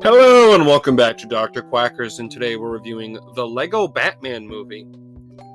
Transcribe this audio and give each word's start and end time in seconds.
Hello 0.00 0.54
and 0.54 0.64
welcome 0.64 0.94
back 0.94 1.18
to 1.18 1.26
Dr. 1.26 1.60
Quackers, 1.60 2.20
and 2.20 2.30
today 2.30 2.54
we're 2.54 2.70
reviewing 2.70 3.18
the 3.34 3.44
Lego 3.44 3.88
Batman 3.88 4.46
movie. 4.46 4.86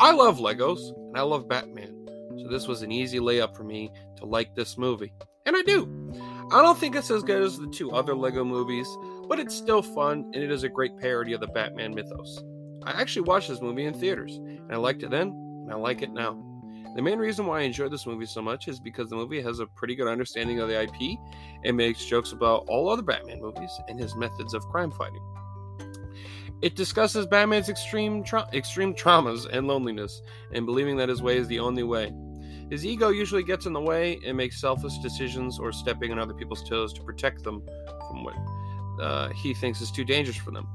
I 0.02 0.12
love 0.12 0.40
Legos, 0.40 0.94
and 1.08 1.18
I 1.18 1.22
love 1.22 1.48
Batman, 1.48 2.10
so 2.38 2.50
this 2.50 2.68
was 2.68 2.82
an 2.82 2.92
easy 2.92 3.20
layup 3.20 3.56
for 3.56 3.64
me 3.64 3.90
to 4.18 4.26
like 4.26 4.54
this 4.54 4.78
movie. 4.78 5.14
And 5.46 5.56
I 5.56 5.62
do. 5.62 6.12
I 6.52 6.62
don't 6.62 6.78
think 6.78 6.94
it's 6.94 7.10
as 7.10 7.24
good 7.24 7.42
as 7.42 7.58
the 7.58 7.70
two 7.70 7.92
other 7.92 8.14
Lego 8.14 8.44
movies, 8.44 8.88
but 9.30 9.40
it's 9.40 9.56
still 9.56 9.82
fun, 9.82 10.30
and 10.34 10.44
it 10.44 10.52
is 10.52 10.64
a 10.64 10.70
great 10.70 10.98
parody 11.00 11.32
of 11.32 11.40
the 11.40 11.48
Batman 11.48 11.96
mythos. 11.96 12.44
I 12.84 12.92
actually 13.00 13.24
watched 13.24 13.48
this 13.48 13.62
movie 13.62 13.86
in 13.86 13.94
theaters, 13.94 14.36
and 14.36 14.74
I 14.74 14.76
liked 14.76 15.04
it 15.04 15.10
then, 15.10 15.30
and 15.30 15.72
I 15.72 15.76
like 15.76 16.02
it 16.02 16.12
now. 16.12 16.53
The 16.96 17.02
main 17.02 17.18
reason 17.18 17.48
why 17.48 17.60
I 17.60 17.64
enjoy 17.64 17.90
this 17.90 18.06
movie 18.06 18.28
so 18.28 18.42
much 18.42 18.68
is 18.68 18.80
because 18.80 19.10
the 19.10 19.16
movie 19.16 19.42
has 19.42 19.60
a 19.60 19.66
pretty 19.66 19.96
good 19.96 20.08
understanding 20.08 20.60
of 20.60 20.70
the 20.70 20.84
IP 20.84 21.18
and 21.64 21.76
makes 21.76 22.06
jokes 22.06 22.34
about 22.34 22.66
all 22.68 22.90
other 22.90 23.02
Batman 23.02 23.42
movies 23.42 23.72
and 23.88 24.00
his 24.00 24.16
methods 24.16 24.54
of 24.54 24.64
crime 24.70 24.92
fighting. 24.92 25.22
It 26.62 26.76
discusses 26.76 27.26
Batman's 27.26 27.68
extreme 27.68 28.24
tra- 28.24 28.48
extreme 28.54 28.94
traumas 28.94 29.48
and 29.52 29.68
loneliness 29.68 30.22
and 30.54 30.66
believing 30.66 30.96
that 30.98 31.10
his 31.10 31.22
way 31.22 31.38
is 31.38 31.48
the 31.48 31.60
only 31.60 31.84
way. 31.84 32.14
His 32.70 32.86
ego 32.86 33.10
usually 33.10 33.44
gets 33.44 33.66
in 33.66 33.74
the 33.74 33.82
way 33.82 34.20
and 34.26 34.38
makes 34.38 34.62
selfish 34.62 34.98
decisions 35.00 35.60
or 35.60 35.72
stepping 35.72 36.12
on 36.12 36.20
other 36.20 36.34
people's 36.34 36.68
toes 36.68 36.94
to 36.94 37.04
protect 37.04 37.44
them 37.44 37.64
from 38.08 38.24
what 38.24 38.36
uh, 39.02 39.30
he 39.30 39.54
thinks 39.54 39.82
is 39.82 39.92
too 39.92 40.06
dangerous 40.06 40.38
for 40.38 40.52
them. 40.52 40.68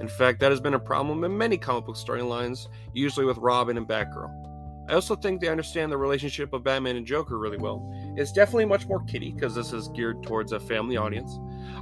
In 0.00 0.08
fact, 0.08 0.40
that 0.40 0.50
has 0.50 0.60
been 0.60 0.74
a 0.74 0.80
problem 0.80 1.24
in 1.24 1.36
many 1.36 1.58
comic 1.58 1.84
book 1.84 1.96
storylines, 1.96 2.68
usually 2.94 3.26
with 3.26 3.36
Robin 3.38 3.76
and 3.76 3.86
Batgirl. 3.86 4.41
I 4.88 4.94
also 4.94 5.14
think 5.14 5.40
they 5.40 5.48
understand 5.48 5.92
the 5.92 5.96
relationship 5.96 6.52
of 6.52 6.64
Batman 6.64 6.96
and 6.96 7.06
Joker 7.06 7.38
really 7.38 7.56
well. 7.56 7.88
It's 8.16 8.32
definitely 8.32 8.64
much 8.64 8.86
more 8.86 9.04
kiddie 9.04 9.32
because 9.32 9.54
this 9.54 9.72
is 9.72 9.88
geared 9.88 10.22
towards 10.22 10.52
a 10.52 10.60
family 10.60 10.96
audience. 10.96 11.38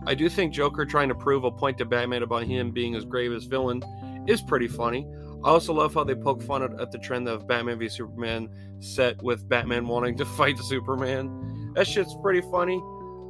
I 0.06 0.14
do 0.14 0.28
think 0.28 0.52
Joker 0.52 0.84
trying 0.84 1.08
to 1.08 1.14
prove 1.14 1.44
a 1.44 1.50
point 1.50 1.78
to 1.78 1.84
Batman 1.84 2.22
about 2.22 2.44
him 2.44 2.70
being 2.70 2.94
as 2.94 3.04
grave 3.04 3.32
as 3.32 3.44
villain 3.44 3.82
is 4.26 4.42
pretty 4.42 4.68
funny. 4.68 5.06
I 5.42 5.48
also 5.48 5.72
love 5.72 5.94
how 5.94 6.04
they 6.04 6.14
poke 6.14 6.42
fun 6.42 6.62
at, 6.62 6.78
at 6.78 6.92
the 6.92 6.98
trend 6.98 7.26
of 7.26 7.46
Batman 7.46 7.78
v 7.78 7.88
Superman 7.88 8.50
set 8.80 9.22
with 9.22 9.48
Batman 9.48 9.86
wanting 9.86 10.16
to 10.18 10.24
fight 10.36 10.58
Superman. 10.58 11.72
That 11.74 11.86
shit's 11.86 12.14
pretty 12.22 12.42
funny. 12.50 12.76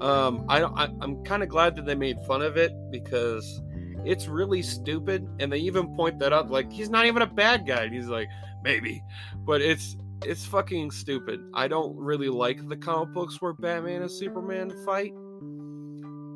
Um, 0.01 0.47
I, 0.49 0.63
I 0.63 0.85
I'm 1.01 1.23
kind 1.25 1.43
of 1.43 1.49
glad 1.49 1.77
that 1.77 1.85
they 1.85 1.95
made 1.95 2.19
fun 2.27 2.43
of 2.43 2.57
it 2.57 2.73
because 2.91 3.63
it's 4.05 4.29
really 4.29 4.63
stupid, 4.63 5.27
and 5.39 5.53
they 5.53 5.59
even 5.59 5.95
point 5.97 6.19
that 6.21 6.33
out. 6.33 6.51
Like 6.51 6.73
he's 6.73 6.91
not 6.91 7.07
even 7.07 7.23
a 7.23 7.27
bad 7.27 7.67
guy. 7.67 7.89
He's 7.89 8.09
like, 8.09 8.29
maybe, 8.63 9.03
but 9.45 9.61
it's 9.61 9.97
it's 10.23 10.45
fucking 10.45 10.91
stupid. 10.91 11.41
I 11.55 11.69
don't 11.69 11.97
really 11.97 12.29
like 12.29 12.69
the 12.69 12.77
comic 12.77 13.15
books 13.15 13.41
where 13.41 13.53
Batman 13.55 14.03
and 14.03 14.11
Superman 14.11 14.73
fight. 14.85 15.13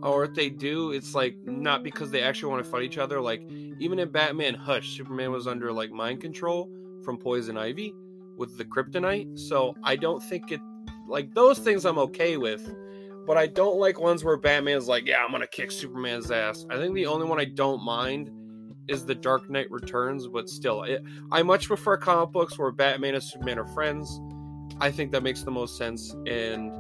Or 0.02 0.24
if 0.24 0.34
they 0.34 0.50
do, 0.50 0.92
it's 0.92 1.14
like 1.14 1.36
not 1.44 1.82
because 1.82 2.10
they 2.10 2.22
actually 2.22 2.50
want 2.50 2.64
to 2.64 2.70
fight 2.70 2.82
each 2.82 2.98
other. 2.98 3.20
Like 3.20 3.42
even 3.78 3.98
in 3.98 4.10
Batman 4.10 4.54
Hush, 4.54 4.96
Superman 4.96 5.32
was 5.32 5.46
under 5.46 5.72
like 5.72 5.90
mind 5.90 6.20
control 6.20 6.70
from 7.04 7.16
Poison 7.18 7.56
Ivy 7.56 7.94
with 8.36 8.56
the 8.58 8.64
kryptonite. 8.64 9.38
So 9.38 9.74
I 9.82 9.96
don't 9.96 10.22
think 10.22 10.52
it 10.52 10.60
like 11.08 11.34
those 11.34 11.58
things 11.58 11.84
I'm 11.84 11.98
okay 11.98 12.36
with. 12.36 12.74
But 13.26 13.38
I 13.38 13.46
don't 13.46 13.78
like 13.78 13.98
ones 13.98 14.22
where 14.22 14.36
Batman's 14.36 14.86
like, 14.86 15.06
yeah, 15.06 15.24
I'm 15.24 15.30
gonna 15.30 15.46
kick 15.46 15.70
Superman's 15.70 16.30
ass. 16.30 16.66
I 16.70 16.76
think 16.76 16.94
the 16.94 17.06
only 17.06 17.26
one 17.26 17.40
I 17.40 17.46
don't 17.46 17.82
mind 17.82 18.30
is 18.88 19.06
the 19.06 19.14
Dark 19.14 19.48
Knight 19.48 19.70
Returns, 19.70 20.26
but 20.28 20.48
still, 20.48 20.82
it, 20.82 21.02
I 21.32 21.42
much 21.42 21.66
prefer 21.66 21.96
comic 21.96 22.32
books 22.32 22.58
where 22.58 22.70
Batman 22.70 23.14
and 23.14 23.22
Superman 23.22 23.58
are 23.58 23.66
friends. 23.68 24.20
I 24.80 24.90
think 24.90 25.12
that 25.12 25.22
makes 25.22 25.42
the 25.42 25.50
most 25.50 25.78
sense, 25.78 26.14
and 26.26 26.72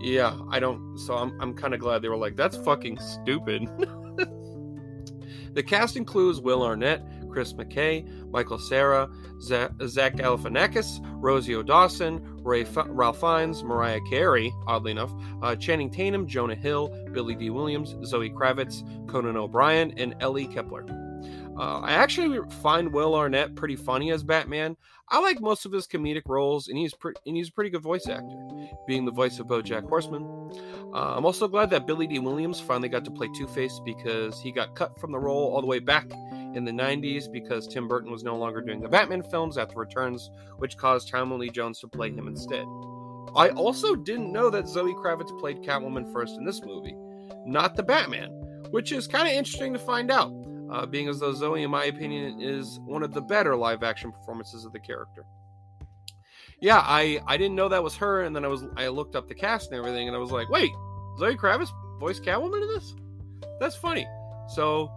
yeah, 0.00 0.38
I 0.50 0.60
don't. 0.60 0.98
So 0.98 1.16
I'm 1.16 1.40
I'm 1.40 1.54
kind 1.54 1.72
of 1.74 1.80
glad 1.80 2.02
they 2.02 2.08
were 2.08 2.16
like, 2.16 2.36
that's 2.36 2.56
fucking 2.56 2.98
stupid. 2.98 3.62
the 5.54 5.62
cast 5.62 5.96
includes 5.96 6.40
Will 6.40 6.62
Arnett, 6.62 7.02
Chris 7.34 7.52
McKay, 7.52 8.06
Michael 8.30 8.60
Cera, 8.60 9.10
Zach, 9.40 9.72
Galifianakis, 9.76 11.00
Rosie 11.20 11.60
Dawson, 11.64 12.22
Ray 12.44 12.62
F- 12.62 12.86
Ralph 12.86 13.18
Fiennes, 13.18 13.64
Mariah 13.64 14.00
Carey, 14.08 14.52
oddly 14.68 14.92
enough, 14.92 15.12
uh, 15.42 15.56
Channing 15.56 15.90
Tatum, 15.90 16.28
Jonah 16.28 16.54
Hill, 16.54 16.96
Billy 17.10 17.34
Dee 17.34 17.50
Williams, 17.50 17.96
Zoe 18.04 18.30
Kravitz, 18.30 18.84
Conan 19.08 19.36
O'Brien, 19.36 19.92
and 19.98 20.14
Ellie 20.20 20.46
Kemper. 20.46 20.86
Uh, 21.58 21.80
I 21.80 21.92
actually 21.92 22.38
find 22.62 22.92
Will 22.92 23.16
Arnett 23.16 23.56
pretty 23.56 23.76
funny 23.76 24.12
as 24.12 24.22
Batman. 24.22 24.76
I 25.08 25.20
like 25.20 25.40
most 25.40 25.66
of 25.66 25.72
his 25.72 25.88
comedic 25.88 26.22
roles, 26.26 26.68
and 26.68 26.78
he's 26.78 26.94
pre- 26.94 27.14
and 27.26 27.36
he's 27.36 27.48
a 27.48 27.52
pretty 27.52 27.70
good 27.70 27.82
voice 27.82 28.08
actor, 28.08 28.36
being 28.86 29.04
the 29.04 29.12
voice 29.12 29.40
of 29.40 29.48
BoJack 29.48 29.88
Horseman. 29.88 30.22
Uh, 30.94 31.16
I'm 31.16 31.26
also 31.26 31.48
glad 31.48 31.70
that 31.70 31.86
Billy 31.86 32.06
Dee 32.06 32.20
Williams 32.20 32.60
finally 32.60 32.88
got 32.88 33.04
to 33.06 33.10
play 33.10 33.28
Two 33.36 33.48
Face 33.48 33.80
because 33.84 34.40
he 34.40 34.52
got 34.52 34.76
cut 34.76 34.98
from 35.00 35.10
the 35.10 35.18
role 35.18 35.52
all 35.52 35.60
the 35.60 35.66
way 35.66 35.80
back 35.80 36.08
in 36.56 36.64
the 36.64 36.72
90s 36.72 37.30
because 37.30 37.66
Tim 37.66 37.88
Burton 37.88 38.10
was 38.10 38.22
no 38.22 38.36
longer 38.36 38.60
doing 38.60 38.80
the 38.80 38.88
Batman 38.88 39.22
films 39.22 39.58
after 39.58 39.78
Returns, 39.78 40.30
which 40.58 40.76
caused 40.76 41.08
Tommy 41.08 41.36
Lee 41.36 41.50
Jones 41.50 41.80
to 41.80 41.88
play 41.88 42.10
him 42.10 42.28
instead. 42.28 42.64
I 43.36 43.50
also 43.56 43.94
didn't 43.94 44.32
know 44.32 44.50
that 44.50 44.68
Zoe 44.68 44.94
Kravitz 44.94 45.38
played 45.40 45.62
Catwoman 45.62 46.12
first 46.12 46.36
in 46.36 46.44
this 46.44 46.62
movie, 46.62 46.94
not 47.44 47.74
the 47.74 47.82
Batman, 47.82 48.30
which 48.70 48.92
is 48.92 49.06
kind 49.06 49.26
of 49.26 49.34
interesting 49.34 49.72
to 49.72 49.78
find 49.78 50.10
out 50.10 50.32
uh, 50.70 50.86
being 50.86 51.08
as 51.08 51.20
though 51.20 51.32
Zoe, 51.32 51.62
in 51.62 51.70
my 51.70 51.84
opinion, 51.84 52.40
is 52.40 52.80
one 52.80 53.02
of 53.02 53.12
the 53.12 53.20
better 53.20 53.56
live 53.56 53.82
action 53.82 54.12
performances 54.12 54.64
of 54.64 54.72
the 54.72 54.80
character. 54.80 55.24
Yeah, 56.60 56.78
I 56.78 57.20
I 57.26 57.36
didn't 57.36 57.56
know 57.56 57.68
that 57.68 57.82
was 57.82 57.94
her, 57.96 58.22
and 58.22 58.34
then 58.34 58.44
I 58.44 58.48
was 58.48 58.64
I 58.76 58.88
looked 58.88 59.16
up 59.16 59.28
the 59.28 59.34
cast 59.34 59.70
and 59.70 59.78
everything, 59.78 60.08
and 60.08 60.16
I 60.16 60.20
was 60.20 60.30
like, 60.30 60.48
wait, 60.48 60.70
Zoe 61.18 61.36
Kravitz 61.36 61.70
voiced 62.00 62.22
Catwoman 62.22 62.62
in 62.62 62.68
this? 62.68 62.94
That's 63.60 63.76
funny. 63.76 64.06
So, 64.48 64.90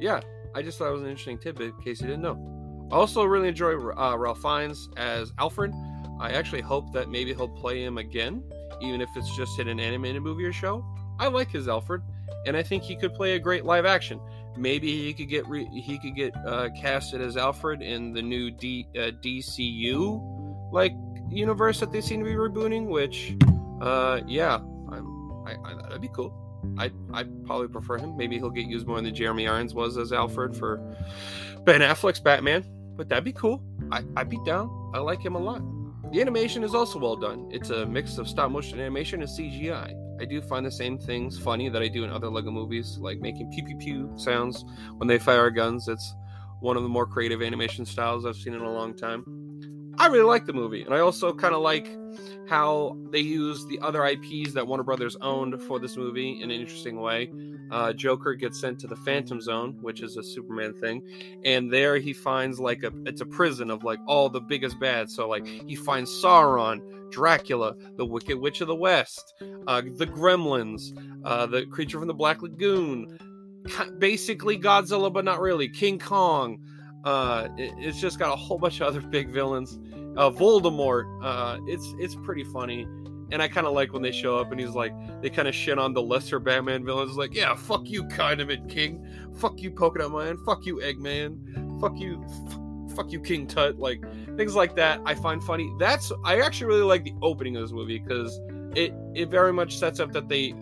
yeah, 0.00 0.20
I 0.54 0.62
just 0.62 0.78
thought 0.78 0.88
it 0.88 0.92
was 0.92 1.02
an 1.02 1.08
interesting 1.08 1.38
tidbit 1.38 1.74
in 1.76 1.82
case 1.82 2.00
you 2.00 2.06
didn't 2.06 2.22
know. 2.22 2.88
I 2.90 2.96
also 2.96 3.24
really 3.24 3.48
enjoy 3.48 3.74
uh, 3.74 4.16
Ralph 4.16 4.42
Fiennes 4.42 4.88
as 4.96 5.32
Alfred. 5.38 5.72
I 6.18 6.32
actually 6.32 6.60
hope 6.60 6.92
that 6.92 7.08
maybe 7.08 7.32
he'll 7.32 7.48
play 7.48 7.82
him 7.82 7.98
again, 7.98 8.42
even 8.82 9.00
if 9.00 9.08
it's 9.16 9.34
just 9.36 9.58
in 9.58 9.68
an 9.68 9.80
animated 9.80 10.22
movie 10.22 10.44
or 10.44 10.52
show. 10.52 10.84
I 11.18 11.28
like 11.28 11.50
his 11.50 11.68
Alfred, 11.68 12.02
and 12.46 12.56
I 12.56 12.62
think 12.62 12.82
he 12.82 12.96
could 12.96 13.14
play 13.14 13.36
a 13.36 13.38
great 13.38 13.64
live 13.64 13.86
action 13.86 14.20
maybe 14.56 15.04
he 15.04 15.12
could 15.12 15.28
get 15.28 15.46
re- 15.48 15.68
he 15.72 15.98
could 15.98 16.14
get 16.14 16.34
uh, 16.46 16.68
casted 16.76 17.20
as 17.20 17.36
Alfred 17.36 17.82
in 17.82 18.12
the 18.12 18.22
new 18.22 18.50
D- 18.50 18.86
uh, 18.96 19.10
DCU 19.22 20.72
like 20.72 20.92
universe 21.28 21.80
that 21.80 21.92
they 21.92 22.00
seem 22.00 22.20
to 22.20 22.24
be 22.24 22.32
rebooting. 22.32 22.86
Which, 22.86 23.36
uh, 23.80 24.20
yeah, 24.26 24.56
I'm, 24.56 25.46
I, 25.46 25.56
I, 25.64 25.74
that'd 25.82 26.00
be 26.00 26.08
cool. 26.08 26.34
I 26.78 26.90
I 27.12 27.24
probably 27.44 27.68
prefer 27.68 27.98
him. 27.98 28.16
Maybe 28.16 28.36
he'll 28.38 28.50
get 28.50 28.66
used 28.66 28.86
more 28.86 29.00
than 29.00 29.14
Jeremy 29.14 29.48
Irons 29.48 29.74
was 29.74 29.96
as 29.96 30.12
Alfred 30.12 30.56
for 30.56 30.78
Ben 31.64 31.80
Affleck's 31.80 32.20
Batman. 32.20 32.64
But 32.96 33.08
that'd 33.08 33.24
be 33.24 33.32
cool. 33.32 33.62
I 33.90 34.02
I'd 34.16 34.28
be 34.28 34.38
down. 34.44 34.92
I 34.94 34.98
like 34.98 35.24
him 35.24 35.34
a 35.34 35.38
lot. 35.38 35.62
The 36.12 36.20
animation 36.20 36.64
is 36.64 36.74
also 36.74 36.98
well 36.98 37.16
done. 37.16 37.48
It's 37.52 37.70
a 37.70 37.86
mix 37.86 38.18
of 38.18 38.28
stop 38.28 38.50
motion 38.50 38.80
animation 38.80 39.22
and 39.22 39.30
CGI. 39.30 39.94
I 40.20 40.24
do 40.24 40.42
find 40.42 40.66
the 40.66 40.70
same 40.70 40.98
things 40.98 41.38
funny 41.38 41.68
that 41.68 41.80
I 41.80 41.88
do 41.88 42.04
in 42.04 42.10
other 42.10 42.28
Lego 42.28 42.50
movies, 42.50 42.98
like 42.98 43.20
making 43.20 43.50
pew 43.52 43.64
pew 43.64 43.76
pew 43.76 44.12
sounds 44.16 44.64
when 44.98 45.08
they 45.08 45.18
fire 45.18 45.50
guns. 45.50 45.88
It's 45.88 46.14
one 46.60 46.76
of 46.76 46.82
the 46.82 46.88
more 46.88 47.06
creative 47.06 47.40
animation 47.40 47.86
styles 47.86 48.26
I've 48.26 48.36
seen 48.36 48.54
in 48.54 48.60
a 48.60 48.70
long 48.70 48.94
time. 48.94 49.24
I 50.00 50.06
really 50.06 50.24
like 50.24 50.46
the 50.46 50.54
movie, 50.54 50.80
and 50.80 50.94
I 50.94 51.00
also 51.00 51.30
kind 51.30 51.54
of 51.54 51.60
like 51.60 51.86
how 52.48 52.96
they 53.10 53.20
use 53.20 53.66
the 53.66 53.78
other 53.80 54.02
IPs 54.06 54.54
that 54.54 54.66
Warner 54.66 54.82
Brothers 54.82 55.14
owned 55.20 55.60
for 55.64 55.78
this 55.78 55.94
movie 55.94 56.40
in 56.40 56.50
an 56.50 56.58
interesting 56.58 57.02
way. 57.02 57.30
Uh, 57.70 57.92
Joker 57.92 58.32
gets 58.32 58.58
sent 58.58 58.78
to 58.80 58.86
the 58.86 58.96
Phantom 58.96 59.42
Zone, 59.42 59.76
which 59.82 60.00
is 60.00 60.16
a 60.16 60.22
Superman 60.22 60.72
thing, 60.72 61.02
and 61.44 61.70
there 61.70 61.98
he 61.98 62.14
finds 62.14 62.58
like 62.58 62.82
a 62.82 62.90
it's 63.04 63.20
a 63.20 63.26
prison 63.26 63.70
of 63.70 63.84
like 63.84 63.98
all 64.06 64.30
the 64.30 64.40
biggest 64.40 64.80
bads. 64.80 65.14
So 65.14 65.28
like 65.28 65.46
he 65.46 65.76
finds 65.76 66.10
Sauron, 66.10 66.80
Dracula, 67.10 67.76
the 67.98 68.06
Wicked 68.06 68.40
Witch 68.40 68.62
of 68.62 68.68
the 68.68 68.74
West, 68.74 69.34
uh, 69.66 69.82
the 69.82 70.06
Gremlins, 70.06 70.96
uh, 71.26 71.44
the 71.44 71.66
creature 71.66 71.98
from 71.98 72.08
the 72.08 72.14
Black 72.14 72.40
Lagoon, 72.40 73.18
basically 73.98 74.58
Godzilla, 74.58 75.12
but 75.12 75.26
not 75.26 75.40
really. 75.40 75.68
King 75.68 75.98
Kong. 75.98 76.58
Uh, 77.04 77.48
it, 77.56 77.72
it's 77.78 78.00
just 78.00 78.18
got 78.18 78.32
a 78.32 78.36
whole 78.36 78.58
bunch 78.58 78.80
of 78.80 78.86
other 78.86 79.00
big 79.10 79.28
villains. 79.28 79.78
Uh, 80.16 80.30
Voldemort. 80.30 81.04
Uh, 81.22 81.58
it's 81.66 81.94
it's 81.98 82.14
pretty 82.16 82.44
funny, 82.44 82.82
and 83.30 83.40
I 83.40 83.48
kind 83.48 83.66
of 83.66 83.72
like 83.72 83.92
when 83.92 84.02
they 84.02 84.12
show 84.12 84.38
up 84.38 84.50
and 84.50 84.60
he's 84.60 84.70
like, 84.70 84.92
they 85.22 85.30
kind 85.30 85.48
of 85.48 85.54
shit 85.54 85.78
on 85.78 85.94
the 85.94 86.02
lesser 86.02 86.38
Batman 86.38 86.84
villains. 86.84 87.16
Like, 87.16 87.34
yeah, 87.34 87.54
fuck 87.54 87.88
you, 87.88 88.04
Condiment 88.08 88.68
King. 88.68 89.06
Fuck 89.36 89.60
you, 89.60 89.70
Polka 89.70 90.08
Man. 90.08 90.36
Fuck 90.44 90.66
you, 90.66 90.76
Eggman. 90.76 91.80
Fuck 91.80 91.98
you. 91.98 92.24
F- 92.28 92.96
fuck 92.96 93.12
you, 93.12 93.20
King 93.20 93.46
Tut. 93.46 93.78
Like 93.78 94.02
things 94.36 94.54
like 94.54 94.76
that. 94.76 95.00
I 95.06 95.14
find 95.14 95.42
funny. 95.42 95.72
That's 95.78 96.12
I 96.24 96.40
actually 96.40 96.66
really 96.66 96.82
like 96.82 97.04
the 97.04 97.14
opening 97.22 97.56
of 97.56 97.62
this 97.62 97.72
movie 97.72 97.98
because 97.98 98.38
it 98.74 98.92
it 99.14 99.28
very 99.30 99.52
much 99.52 99.78
sets 99.78 100.00
up 100.00 100.12
that 100.12 100.28
they 100.28 100.54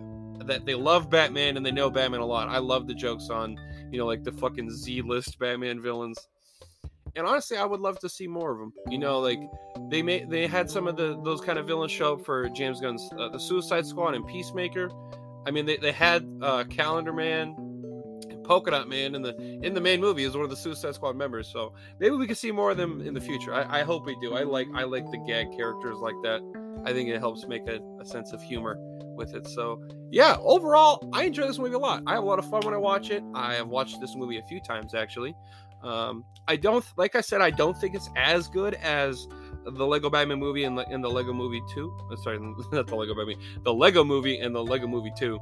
that 0.45 0.65
they 0.65 0.75
love 0.75 1.11
Batman 1.11 1.57
and 1.57 1.65
they 1.65 1.73
know 1.73 1.91
Batman 1.91 2.21
a 2.21 2.27
lot. 2.27 2.49
I 2.49 2.59
love 2.59 2.87
the 2.87 2.95
jokes 2.95 3.29
on 3.31 3.59
you 3.91 3.99
know 3.99 4.07
like 4.07 4.25
the 4.25 4.33
fucking 4.33 4.71
Z 4.71 5.03
list 5.03 5.39
Batman 5.39 5.81
villains. 5.81 6.19
And 7.17 7.27
honestly, 7.27 7.57
I 7.57 7.65
would 7.65 7.81
love 7.81 7.99
to 8.01 8.09
see 8.09 8.27
more 8.29 8.53
of 8.53 8.59
them. 8.59 8.73
You 8.89 8.99
know, 8.99 9.19
like 9.19 9.41
they 9.91 10.03
made 10.03 10.31
they 10.31 10.47
had 10.47 10.71
some 10.71 10.87
of 10.87 10.97
the 10.97 11.21
those 11.25 11.41
kind 11.41 11.59
of 11.59 11.67
villains 11.67 11.93
show 11.93 12.15
up 12.15 12.25
for 12.25 12.49
James 12.51 12.81
Gunn's 12.81 13.09
uh, 13.19 13.29
the 13.29 13.39
Suicide 13.39 13.87
Squad 13.87 14.15
and 14.15 14.27
Peacemaker. 14.27 14.91
I 15.47 15.51
mean, 15.51 15.67
they, 15.67 15.79
they 15.79 15.93
had 15.93 16.29
uh, 16.43 16.65
Calendar 16.65 17.13
Man 17.13 17.55
and 18.29 18.45
Polka 18.45 18.71
Dot 18.71 18.89
Man 18.89 19.15
in 19.15 19.23
the 19.23 19.37
in 19.63 19.75
the 19.75 19.81
main 19.81 20.01
movie 20.01 20.25
is 20.25 20.35
one 20.35 20.45
of 20.45 20.51
the 20.51 20.57
Suicide 20.57 20.95
Squad 20.95 21.17
members. 21.17 21.49
So 21.49 21.73
maybe 21.99 22.17
we 22.17 22.27
can 22.27 22.37
see 22.37 22.53
more 22.53 22.71
of 22.71 22.77
them 22.77 23.01
in 23.01 23.15
the 23.15 23.21
future. 23.21 23.55
I, 23.55 23.81
I 23.81 23.83
hope 23.83 24.07
we 24.07 24.17
do. 24.21 24.35
I 24.35 24.43
like 24.43 24.69
I 24.75 24.85
like 24.85 25.11
the 25.11 25.19
gag 25.27 25.51
characters 25.57 25.97
like 25.97 26.17
that. 26.23 26.41
I 26.85 26.93
think 26.93 27.09
it 27.09 27.19
helps 27.19 27.47
make 27.47 27.67
a, 27.69 27.81
a 28.01 28.05
sense 28.05 28.33
of 28.33 28.43
humor 28.43 28.77
with 29.15 29.35
it. 29.35 29.47
So 29.49 29.83
yeah, 30.11 30.37
overall, 30.41 31.09
I 31.13 31.25
enjoy 31.25 31.47
this 31.47 31.59
movie 31.59 31.75
a 31.75 31.79
lot. 31.79 32.03
I 32.07 32.15
have 32.15 32.23
a 32.23 32.27
lot 32.27 32.39
of 32.39 32.49
fun 32.49 32.63
when 32.65 32.75
I 32.75 32.79
watch 32.79 33.11
it. 33.11 33.23
I 33.35 33.55
have 33.55 33.69
watched 33.69 34.01
this 34.01 34.15
movie 34.15 34.39
a 34.39 34.43
few 34.43 34.61
times 34.61 34.95
actually. 34.95 35.35
Um, 35.83 36.25
I 36.49 36.57
don't 36.57 36.85
like 36.97 37.15
I 37.15 37.21
said 37.21 37.41
I 37.41 37.51
don't 37.51 37.77
think 37.77 37.95
it's 37.95 38.11
as 38.17 38.49
good 38.49 38.75
as 38.75 39.29
the 39.65 39.87
Lego 39.87 40.09
Batman 40.09 40.39
movie 40.39 40.65
and 40.65 40.79
the, 40.79 40.89
in 40.91 41.03
the 41.03 41.11
Lego 41.11 41.33
Movie 41.33 41.63
Two. 41.73 41.97
Uh, 42.11 42.17
sorry, 42.17 42.39
not 42.73 42.87
the 42.87 42.97
Lego 42.97 43.15
Batman, 43.15 43.37
the 43.63 43.75
Lego 43.75 44.03
Movie 44.03 44.39
and 44.39 44.55
the 44.55 44.63
Lego 44.63 44.87
Movie 44.87 45.13
Two. 45.17 45.39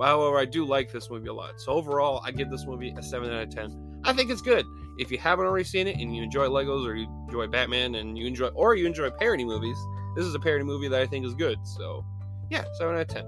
However, 0.00 0.38
I 0.38 0.44
do 0.44 0.64
like 0.64 0.92
this 0.92 1.10
movie 1.10 1.28
a 1.28 1.32
lot. 1.32 1.60
So 1.60 1.72
overall, 1.72 2.22
I 2.24 2.32
give 2.32 2.50
this 2.50 2.66
movie 2.66 2.94
a 2.96 3.02
seven 3.02 3.30
out 3.32 3.42
of 3.42 3.50
ten. 3.50 4.00
I 4.04 4.12
think 4.12 4.30
it's 4.30 4.42
good. 4.42 4.64
If 4.98 5.10
you 5.10 5.18
haven't 5.18 5.46
already 5.46 5.64
seen 5.64 5.86
it 5.86 5.96
and 5.96 6.14
you 6.14 6.22
enjoy 6.22 6.48
Legos 6.48 6.86
or 6.86 6.94
you 6.94 7.08
enjoy 7.26 7.46
Batman 7.46 7.94
and 7.94 8.18
you 8.18 8.26
enjoy 8.26 8.48
or 8.48 8.74
you 8.74 8.86
enjoy 8.86 9.10
parody 9.10 9.44
movies, 9.44 9.78
this 10.16 10.24
is 10.24 10.34
a 10.34 10.38
parody 10.38 10.64
movie 10.64 10.88
that 10.88 11.00
I 11.00 11.06
think 11.06 11.24
is 11.24 11.34
good. 11.34 11.58
So 11.66 12.04
yeah, 12.50 12.64
seven 12.78 12.94
out 12.94 13.02
of 13.02 13.08
ten. 13.08 13.24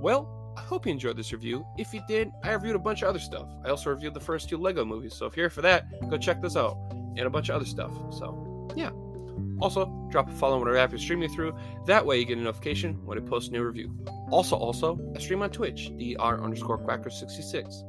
Well, 0.00 0.54
I 0.56 0.60
hope 0.60 0.86
you 0.86 0.92
enjoyed 0.92 1.16
this 1.16 1.32
review. 1.32 1.64
If 1.78 1.94
you 1.94 2.02
did, 2.06 2.30
I 2.42 2.52
reviewed 2.52 2.76
a 2.76 2.78
bunch 2.78 3.02
of 3.02 3.08
other 3.08 3.18
stuff. 3.18 3.48
I 3.64 3.70
also 3.70 3.90
reviewed 3.90 4.14
the 4.14 4.20
first 4.20 4.48
two 4.48 4.58
Lego 4.58 4.84
movies, 4.84 5.14
so 5.14 5.26
if 5.26 5.36
you're 5.36 5.44
here 5.44 5.50
for 5.50 5.62
that, 5.62 5.86
go 6.10 6.18
check 6.18 6.42
this 6.42 6.56
out. 6.56 6.76
And 7.16 7.20
a 7.20 7.30
bunch 7.30 7.48
of 7.50 7.56
other 7.56 7.64
stuff. 7.64 7.92
So, 8.10 8.68
yeah. 8.74 8.90
Also, 9.60 9.86
drop 10.10 10.28
a 10.28 10.32
follow 10.32 10.54
on 10.54 10.60
whatever 10.60 10.78
app 10.78 10.90
you're 10.90 10.98
streaming 10.98 11.28
through. 11.28 11.54
That 11.86 12.04
way 12.04 12.18
you 12.18 12.24
get 12.24 12.38
a 12.38 12.40
notification 12.40 12.94
when 13.04 13.18
I 13.18 13.20
post 13.20 13.50
a 13.50 13.52
new 13.52 13.62
review. 13.62 13.96
Also, 14.30 14.56
also, 14.56 14.98
I 15.14 15.20
stream 15.20 15.42
on 15.42 15.50
Twitch, 15.50 15.92
dr 15.98 16.42
underscore 16.42 16.78
quacker66. 16.78 17.82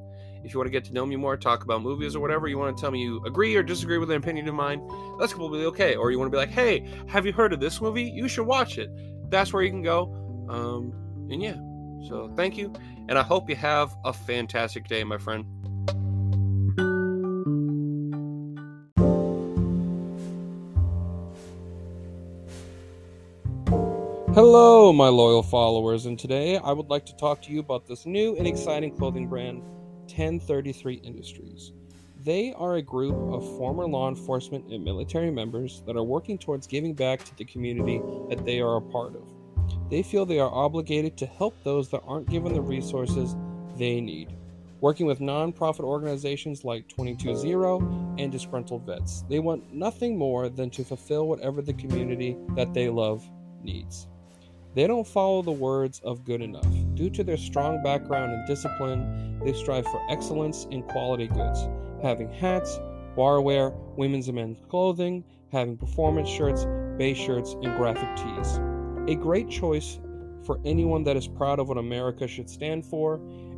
If 0.43 0.53
you 0.53 0.59
want 0.59 0.67
to 0.67 0.71
get 0.71 0.83
to 0.85 0.93
know 0.93 1.05
me 1.05 1.15
more, 1.15 1.37
talk 1.37 1.63
about 1.63 1.81
movies 1.81 2.15
or 2.15 2.19
whatever, 2.19 2.47
you 2.47 2.57
want 2.57 2.75
to 2.75 2.81
tell 2.81 2.91
me 2.91 3.01
you 3.01 3.23
agree 3.25 3.55
or 3.55 3.63
disagree 3.63 3.97
with 3.97 4.11
an 4.11 4.17
opinion 4.17 4.47
of 4.49 4.55
mine, 4.55 4.85
that's 5.17 5.33
completely 5.33 5.65
okay. 5.67 5.95
Or 5.95 6.11
you 6.11 6.19
want 6.19 6.31
to 6.31 6.35
be 6.35 6.37
like, 6.37 6.49
hey, 6.49 6.85
have 7.07 7.25
you 7.25 7.31
heard 7.31 7.53
of 7.53 7.61
this 7.61 7.79
movie? 7.79 8.03
You 8.03 8.27
should 8.27 8.45
watch 8.45 8.77
it. 8.77 8.89
That's 9.29 9.53
where 9.53 9.63
you 9.63 9.69
can 9.69 9.83
go. 9.83 10.13
Um, 10.49 10.93
and 11.31 11.41
yeah. 11.41 11.55
So 12.09 12.29
thank 12.35 12.57
you, 12.57 12.73
and 13.07 13.17
I 13.17 13.23
hope 13.23 13.49
you 13.49 13.55
have 13.55 13.95
a 14.03 14.11
fantastic 14.11 14.87
day, 14.87 15.05
my 15.05 15.17
friend. 15.17 15.45
Hello, 24.35 24.91
my 24.91 25.07
loyal 25.07 25.43
followers, 25.43 26.07
and 26.07 26.19
today 26.19 26.57
I 26.57 26.73
would 26.73 26.89
like 26.89 27.05
to 27.05 27.15
talk 27.15 27.41
to 27.43 27.51
you 27.51 27.59
about 27.59 27.87
this 27.87 28.05
new 28.05 28.35
and 28.35 28.47
exciting 28.47 28.93
clothing 28.97 29.27
brand, 29.27 29.61
1033 30.15 30.95
Industries. 31.03 31.71
They 32.23 32.53
are 32.53 32.75
a 32.75 32.81
group 32.81 33.15
of 33.33 33.57
former 33.57 33.87
law 33.87 34.07
enforcement 34.07 34.71
and 34.71 34.83
military 34.83 35.31
members 35.31 35.81
that 35.87 35.97
are 35.97 36.03
working 36.03 36.37
towards 36.37 36.67
giving 36.67 36.93
back 36.93 37.23
to 37.25 37.35
the 37.35 37.45
community 37.45 37.99
that 38.29 38.45
they 38.45 38.61
are 38.61 38.77
a 38.77 38.81
part 38.81 39.15
of. 39.15 39.27
They 39.89 40.03
feel 40.03 40.25
they 40.25 40.39
are 40.39 40.53
obligated 40.53 41.17
to 41.17 41.25
help 41.25 41.55
those 41.63 41.89
that 41.89 42.03
aren't 42.05 42.29
given 42.29 42.53
the 42.53 42.61
resources 42.61 43.35
they 43.77 43.99
need. 43.99 44.37
Working 44.79 45.05
with 45.05 45.19
nonprofit 45.19 45.81
organizations 45.83 46.63
like 46.63 46.87
220 46.89 48.21
and 48.21 48.31
Disgruntled 48.31 48.85
Vets, 48.85 49.23
they 49.29 49.39
want 49.39 49.73
nothing 49.73 50.17
more 50.17 50.47
than 50.49 50.69
to 50.69 50.83
fulfill 50.83 51.27
whatever 51.27 51.61
the 51.61 51.73
community 51.73 52.37
that 52.55 52.73
they 52.73 52.89
love 52.89 53.27
needs. 53.63 54.07
They 54.75 54.87
don't 54.87 55.07
follow 55.07 55.41
the 55.41 55.51
words 55.51 55.99
of 56.03 56.23
good 56.23 56.41
enough. 56.41 56.73
Due 57.03 57.09
to 57.09 57.23
their 57.25 57.35
strong 57.35 57.83
background 57.83 58.31
and 58.31 58.47
discipline, 58.47 59.37
they 59.43 59.51
strive 59.51 59.85
for 59.87 60.01
excellence 60.09 60.67
in 60.71 60.81
quality 60.83 61.27
goods, 61.27 61.67
having 62.01 62.31
hats, 62.31 62.79
barware, 63.17 63.75
women's 63.97 64.29
and 64.29 64.35
men's 64.35 64.57
clothing, 64.69 65.21
having 65.51 65.75
performance 65.75 66.29
shirts, 66.29 66.65
base 66.97 67.17
shirts, 67.17 67.57
and 67.61 67.75
graphic 67.75 68.07
tees. 68.15 68.57
A 69.09 69.15
great 69.15 69.49
choice 69.49 69.99
for 70.45 70.61
anyone 70.63 71.03
that 71.03 71.17
is 71.17 71.27
proud 71.27 71.59
of 71.59 71.67
what 71.67 71.77
America 71.77 72.25
should 72.25 72.49
stand 72.49 72.85
for 72.85 73.15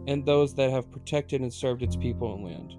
and 0.08 0.26
those 0.26 0.56
that 0.56 0.72
have 0.72 0.92
protected 0.92 1.42
and 1.42 1.54
served 1.54 1.84
its 1.84 1.96
people 1.96 2.34
and 2.34 2.46
land. 2.46 2.74